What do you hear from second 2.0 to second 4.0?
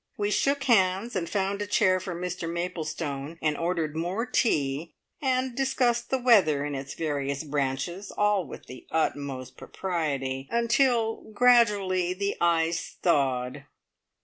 Mr Maplestone, and ordered